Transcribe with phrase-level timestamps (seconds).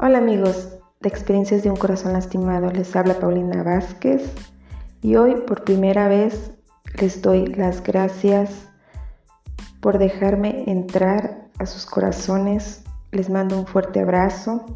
[0.00, 4.32] Hola amigos de Experiencias de un Corazón Lastimado, les habla Paulina Vázquez
[5.02, 6.52] y hoy por primera vez
[7.00, 8.68] les doy las gracias
[9.80, 14.66] por dejarme entrar a sus corazones, les mando un fuerte abrazo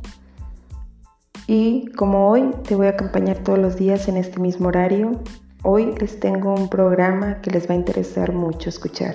[1.46, 5.20] y como hoy te voy a acompañar todos los días en este mismo horario,
[5.62, 9.14] hoy les tengo un programa que les va a interesar mucho escuchar.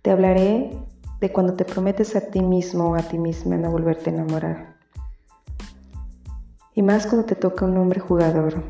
[0.00, 0.70] Te hablaré
[1.20, 4.81] de cuando te prometes a ti mismo o a ti misma no volverte a enamorar.
[6.74, 8.62] Y más cuando te toca un hombre jugador.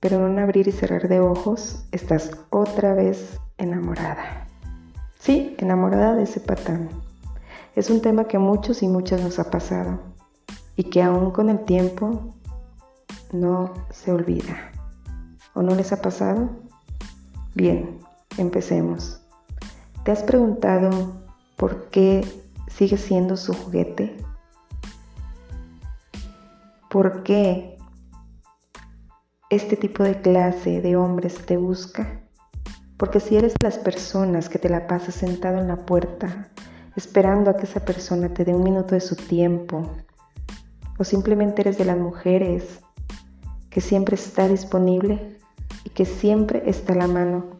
[0.00, 4.46] Pero en un abrir y cerrar de ojos estás otra vez enamorada.
[5.18, 6.88] Sí, enamorada de ese patán.
[7.74, 9.98] Es un tema que a muchos y muchas nos ha pasado
[10.76, 12.34] y que aún con el tiempo
[13.32, 14.70] no se olvida.
[15.54, 16.50] ¿O no les ha pasado?
[17.54, 17.98] Bien,
[18.38, 19.20] empecemos.
[20.04, 20.90] ¿Te has preguntado
[21.56, 22.24] por qué
[22.68, 24.16] sigues siendo su juguete?
[26.90, 27.76] ¿Por qué
[29.50, 32.22] este tipo de clase de hombres te busca?
[32.96, 36.50] Porque si eres de las personas que te la pasas sentado en la puerta,
[36.96, 39.90] esperando a que esa persona te dé un minuto de su tiempo,
[40.98, 42.80] o simplemente eres de las mujeres
[43.68, 45.38] que siempre está disponible
[45.84, 47.56] y que siempre está a la mano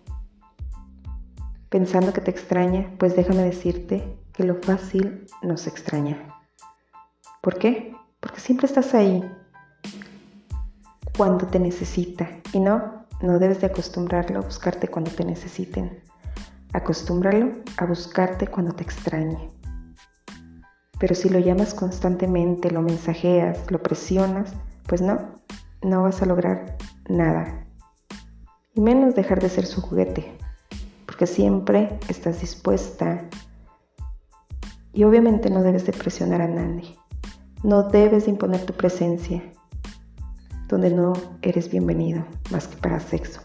[1.68, 6.34] pensando que te extraña, pues déjame decirte que lo fácil nos extraña.
[7.42, 7.95] ¿Por qué?
[8.26, 9.24] Porque siempre estás ahí
[11.16, 16.02] cuando te necesita y no, no debes de acostumbrarlo a buscarte cuando te necesiten.
[16.72, 19.48] Acostúmbralo a buscarte cuando te extrañe.
[20.98, 24.54] Pero si lo llamas constantemente, lo mensajeas, lo presionas,
[24.88, 25.36] pues no,
[25.82, 27.64] no vas a lograr nada.
[28.74, 30.36] Y menos dejar de ser su juguete
[31.04, 33.22] porque siempre estás dispuesta
[34.92, 36.96] y obviamente no debes de presionar a nadie.
[37.62, 39.42] No debes de imponer tu presencia
[40.68, 43.40] donde no eres bienvenido más que para sexo.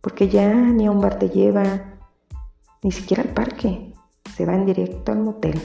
[0.00, 1.64] Porque ya ni a un bar te lleva,
[2.82, 3.92] ni siquiera al parque.
[4.36, 5.60] Se va en directo al motel.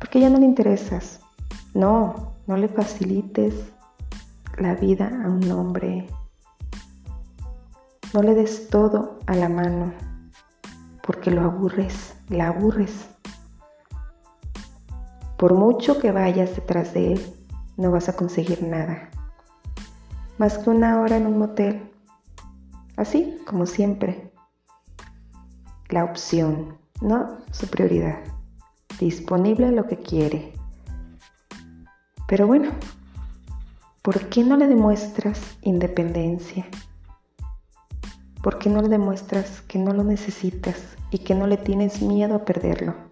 [0.00, 1.20] Porque ya no le interesas.
[1.74, 3.54] No, no le facilites
[4.56, 6.08] la vida a un hombre
[8.14, 9.92] no le des todo a la mano,
[11.06, 13.08] porque lo aburres, la aburres.
[15.38, 17.34] Por mucho que vayas detrás de él,
[17.76, 19.08] no vas a conseguir nada.
[20.36, 21.92] Más que una hora en un motel.
[22.96, 24.32] Así como siempre.
[25.90, 28.18] La opción, no su prioridad.
[28.98, 30.54] Disponible lo que quiere.
[32.26, 32.72] Pero bueno,
[34.02, 36.66] ¿por qué no le demuestras independencia?
[38.42, 42.34] ¿Por qué no le demuestras que no lo necesitas y que no le tienes miedo
[42.34, 43.07] a perderlo?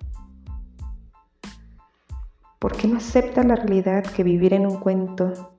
[2.58, 5.52] ¿Por qué no aceptas la realidad que vivir en un cuento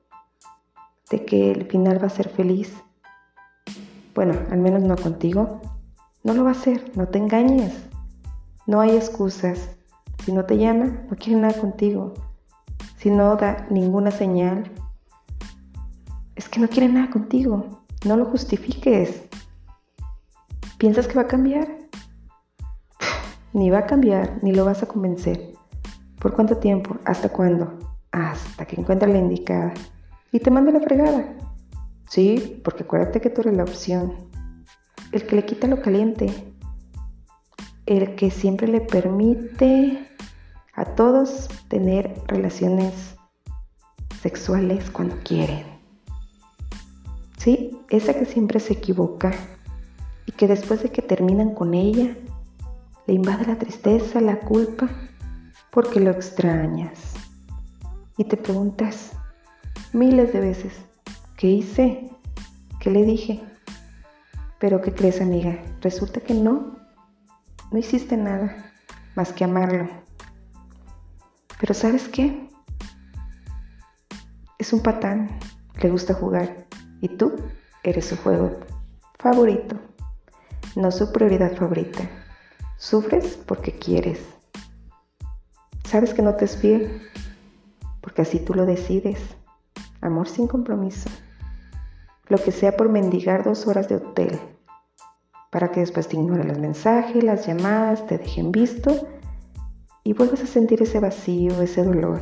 [1.11, 2.73] de que el final va a ser feliz?
[4.15, 5.61] Bueno, al menos no contigo.
[6.23, 7.87] No lo va a ser, no te engañes.
[8.65, 9.69] No hay excusas.
[10.25, 12.15] Si no te llama, no quiere nada contigo.
[12.97, 14.71] Si no da ninguna señal,
[16.35, 17.83] es que no quiere nada contigo.
[18.05, 19.23] No lo justifiques.
[20.79, 21.77] ¿Piensas que va a cambiar?
[23.53, 25.56] Ni va a cambiar, ni lo vas a convencer.
[26.19, 26.97] ¿Por cuánto tiempo?
[27.05, 27.77] ¿Hasta cuándo?
[28.11, 29.73] Hasta que encuentre la indicada.
[30.31, 31.33] Y te mande la fregada.
[32.09, 34.13] Sí, porque acuérdate que tú eres la opción.
[35.11, 36.33] El que le quita lo caliente.
[37.85, 40.07] El que siempre le permite
[40.73, 43.15] a todos tener relaciones
[44.21, 45.65] sexuales cuando quieren.
[47.37, 49.31] Sí, esa que siempre se equivoca
[50.25, 52.15] y que después de que terminan con ella,
[53.05, 54.89] le invade la tristeza, la culpa,
[55.71, 57.13] porque lo extrañas.
[58.17, 59.11] Y te preguntas
[59.93, 60.73] miles de veces,
[61.37, 62.09] ¿qué hice?
[62.79, 63.43] ¿Qué le dije?
[64.59, 65.59] Pero ¿qué crees amiga?
[65.81, 66.77] Resulta que no,
[67.71, 68.71] no hiciste nada
[69.15, 69.87] más que amarlo.
[71.59, 72.49] Pero ¿sabes qué?
[74.57, 75.39] Es un patán,
[75.81, 76.67] le gusta jugar
[77.01, 77.35] y tú
[77.83, 78.59] eres su juego
[79.19, 79.77] favorito
[80.77, 82.07] no su prioridad favorita.
[82.77, 84.19] Sufres porque quieres.
[85.87, 87.01] Sabes que no te es fiel
[88.01, 89.19] porque así tú lo decides.
[90.01, 91.09] Amor sin compromiso.
[92.27, 94.37] Lo que sea por mendigar dos horas de hotel
[95.49, 99.07] para que después te ignore los mensajes, las llamadas, te dejen visto
[100.03, 102.19] y vuelvas a sentir ese vacío, ese dolor.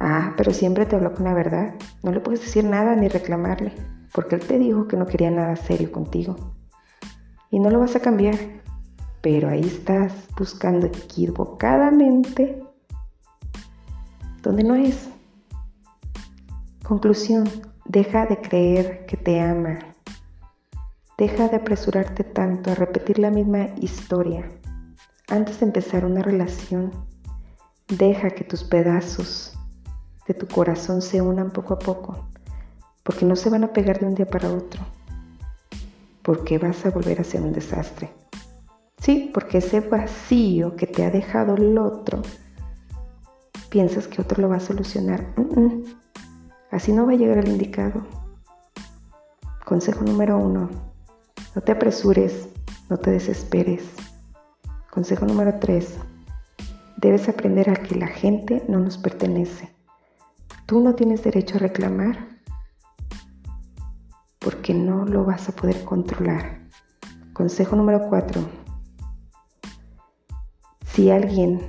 [0.00, 1.74] Ah, pero siempre te habló con la verdad.
[2.02, 3.72] No le puedes decir nada ni reclamarle,
[4.12, 6.56] porque él te dijo que no quería nada serio contigo
[7.50, 8.34] y no lo vas a cambiar.
[9.28, 12.62] Pero ahí estás buscando equivocadamente
[14.40, 15.08] donde no es.
[16.84, 17.50] Conclusión,
[17.86, 19.80] deja de creer que te ama.
[21.18, 24.48] Deja de apresurarte tanto a repetir la misma historia.
[25.26, 26.92] Antes de empezar una relación,
[27.88, 29.58] deja que tus pedazos
[30.28, 32.28] de tu corazón se unan poco a poco,
[33.02, 34.86] porque no se van a pegar de un día para otro,
[36.22, 38.08] porque vas a volver a ser un desastre.
[38.98, 42.22] Sí, porque ese vacío que te ha dejado el otro,
[43.68, 45.34] piensas que otro lo va a solucionar.
[46.70, 48.06] Así no va a llegar el indicado.
[49.64, 50.70] Consejo número uno,
[51.54, 52.48] no te apresures,
[52.88, 53.84] no te desesperes.
[54.90, 55.98] Consejo número tres,
[56.96, 59.74] debes aprender a que la gente no nos pertenece.
[60.66, 62.28] Tú no tienes derecho a reclamar
[64.38, 66.60] porque no lo vas a poder controlar.
[67.32, 68.40] Consejo número cuatro,
[70.96, 71.60] si alguien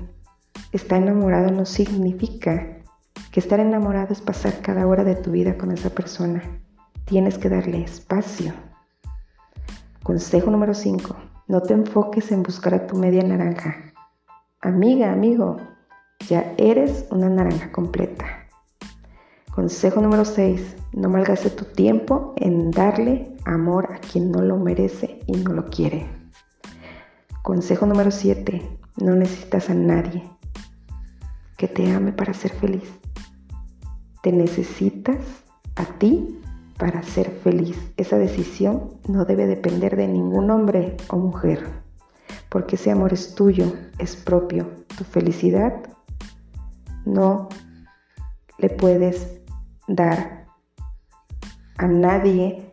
[0.71, 2.77] está enamorado no significa
[3.29, 6.41] que estar enamorado es pasar cada hora de tu vida con esa persona.
[7.03, 8.53] Tienes que darle espacio.
[10.01, 11.13] Consejo número 5.
[11.49, 13.75] No te enfoques en buscar a tu media naranja.
[14.61, 15.57] Amiga, amigo,
[16.29, 18.47] ya eres una naranja completa.
[19.53, 20.77] Consejo número 6.
[20.93, 25.65] No malgaste tu tiempo en darle amor a quien no lo merece y no lo
[25.65, 26.07] quiere.
[27.43, 28.86] Consejo número 7.
[28.97, 30.23] No necesitas a nadie
[31.57, 32.83] que te ame para ser feliz.
[34.23, 35.17] Te necesitas
[35.75, 36.39] a ti
[36.77, 37.77] para ser feliz.
[37.97, 41.67] Esa decisión no debe depender de ningún hombre o mujer,
[42.49, 44.69] porque ese amor es tuyo, es propio.
[44.97, 45.73] Tu felicidad
[47.05, 47.49] no
[48.57, 49.39] le puedes
[49.87, 50.45] dar
[51.77, 52.69] a nadie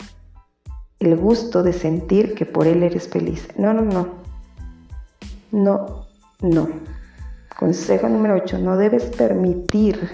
[0.99, 3.49] el gusto de sentir que por él eres feliz.
[3.59, 4.25] No, no, no.
[5.53, 6.04] No,
[6.41, 6.69] no.
[7.59, 8.59] Consejo número 8.
[8.59, 10.11] No debes permitir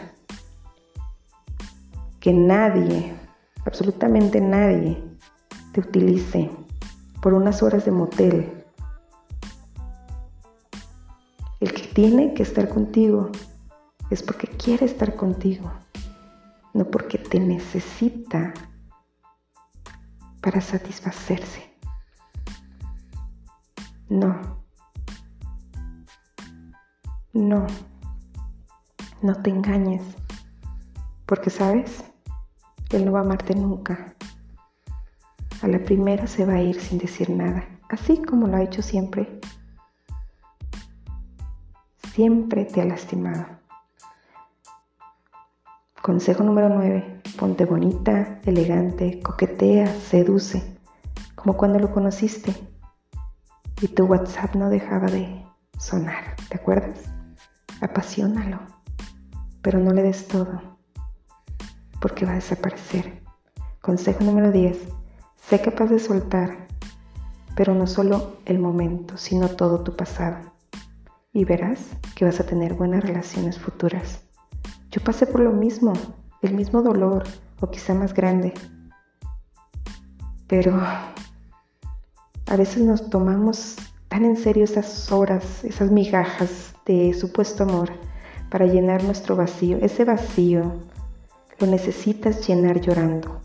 [2.21, 3.15] que nadie,
[3.65, 5.03] absolutamente nadie,
[5.73, 6.51] te utilice
[7.23, 8.65] por unas horas de motel.
[11.61, 13.31] El que tiene que estar contigo
[14.11, 15.73] es porque quiere estar contigo,
[16.75, 18.53] no porque te necesita
[20.41, 21.71] para satisfacerse.
[24.09, 24.60] No.
[27.33, 27.65] No,
[29.23, 30.03] no te engañes,
[31.27, 32.03] porque sabes,
[32.91, 34.17] Él no va a amarte nunca.
[35.63, 38.83] A la primera se va a ir sin decir nada, así como lo ha hecho
[38.83, 39.41] siempre.
[42.15, 43.47] Siempre te ha lastimado.
[46.03, 47.23] Consejo número 9.
[47.39, 50.77] Ponte bonita, elegante, coquetea, seduce,
[51.37, 52.53] como cuando lo conociste
[53.81, 55.47] y tu WhatsApp no dejaba de
[55.79, 57.20] sonar, ¿te acuerdas?
[57.81, 58.59] Apasionalo,
[59.63, 60.61] pero no le des todo,
[62.01, 63.23] porque va a desaparecer.
[63.81, 64.79] Consejo número 10.
[65.37, 66.67] Sé capaz de soltar,
[67.57, 70.53] pero no solo el momento, sino todo tu pasado.
[71.33, 71.81] Y verás
[72.15, 74.23] que vas a tener buenas relaciones futuras.
[74.91, 75.93] Yo pasé por lo mismo,
[76.43, 77.25] el mismo dolor,
[77.61, 78.53] o quizá más grande.
[80.47, 80.81] Pero
[82.47, 83.77] a veces nos tomamos
[84.09, 87.93] tan en serio esas horas, esas migajas de supuesto amor
[88.51, 89.79] para llenar nuestro vacío.
[89.81, 90.75] Ese vacío
[91.61, 93.41] lo necesitas llenar llorando,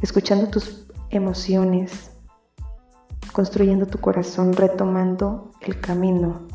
[0.00, 2.10] escuchando tus emociones,
[3.32, 6.46] construyendo tu corazón, retomando el camino.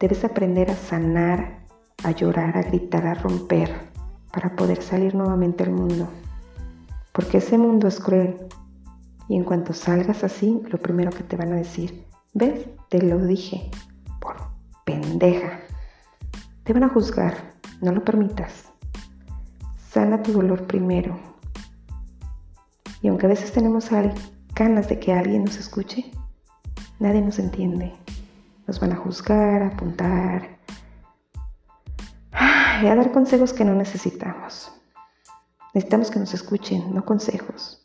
[0.00, 1.66] Debes aprender a sanar,
[2.02, 3.70] a llorar, a gritar, a romper,
[4.32, 6.08] para poder salir nuevamente al mundo.
[7.12, 8.38] Porque ese mundo es cruel,
[9.28, 12.66] y en cuanto salgas así, lo primero que te van a decir, ¿ves?
[12.88, 13.70] Te lo dije,
[15.14, 15.60] por pendeja.
[16.64, 17.34] Te van a juzgar,
[17.80, 18.64] no lo permitas.
[19.90, 21.18] Sana tu dolor primero.
[23.02, 23.90] Y aunque a veces tenemos
[24.54, 26.10] ganas de que alguien nos escuche,
[26.98, 27.92] nadie nos entiende.
[28.66, 30.58] Nos van a juzgar, apuntar,
[32.82, 34.72] y a dar consejos que no necesitamos.
[35.74, 37.84] Necesitamos que nos escuchen, no consejos.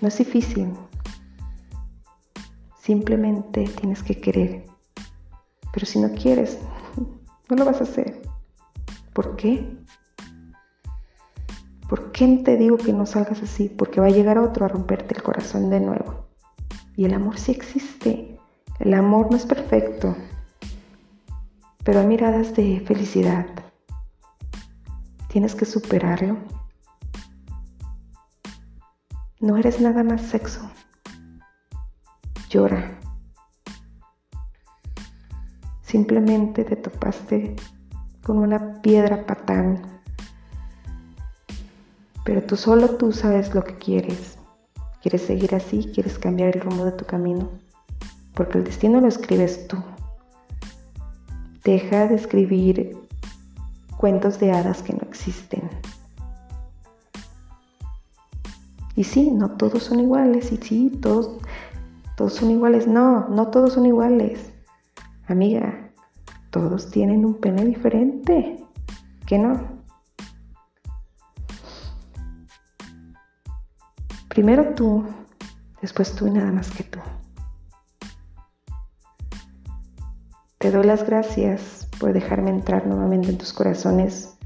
[0.00, 0.72] No es difícil.
[2.80, 4.77] Simplemente tienes que querer.
[5.72, 6.58] Pero si no quieres,
[7.48, 8.22] no lo vas a hacer.
[9.12, 9.76] ¿Por qué?
[11.88, 13.68] ¿Por qué te digo que no salgas así?
[13.68, 16.26] Porque va a llegar otro a romperte el corazón de nuevo.
[16.96, 18.38] Y el amor sí existe.
[18.78, 20.16] El amor no es perfecto.
[21.84, 23.46] Pero hay miradas de felicidad.
[25.28, 26.36] Tienes que superarlo
[29.40, 30.60] no eres nada más sexo.
[32.50, 32.97] Llora.
[35.88, 37.56] Simplemente te topaste
[38.22, 39.80] con una piedra patán.
[42.24, 44.36] Pero tú solo tú sabes lo que quieres.
[45.00, 45.90] ¿Quieres seguir así?
[45.94, 47.48] ¿Quieres cambiar el rumbo de tu camino?
[48.34, 49.78] Porque el destino lo escribes tú.
[51.64, 52.94] Deja de escribir
[53.96, 55.70] cuentos de hadas que no existen.
[58.94, 60.52] Y sí, no todos son iguales.
[60.52, 61.38] Y sí, todos,
[62.14, 62.86] todos son iguales.
[62.86, 64.52] No, no todos son iguales.
[65.28, 65.92] Amiga,
[66.50, 68.64] todos tienen un pene diferente.
[69.26, 69.78] ¿Qué no?
[74.30, 75.04] Primero tú,
[75.82, 76.98] después tú y nada más que tú.
[80.56, 84.38] Te doy las gracias por dejarme entrar nuevamente en tus corazones.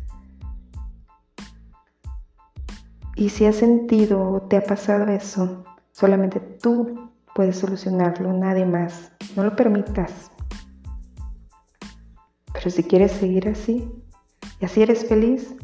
[3.15, 5.63] Y si has sentido o te ha pasado eso,
[5.93, 9.13] solamente tú puedes solucionarlo, nadie más.
[9.37, 10.32] No lo permitas.
[12.63, 13.91] Pero si quieres seguir así
[14.61, 15.57] y así eres feliz,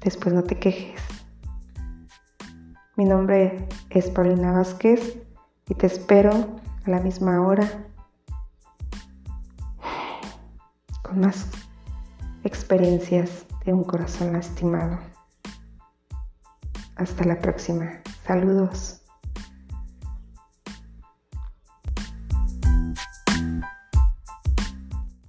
[0.00, 1.00] después no te quejes.
[2.96, 5.16] Mi nombre es Paulina Vázquez
[5.68, 6.32] y te espero
[6.84, 7.86] a la misma hora
[11.02, 11.46] con más
[12.42, 14.98] experiencias de un corazón lastimado.
[16.96, 18.02] Hasta la próxima.
[18.26, 19.02] Saludos.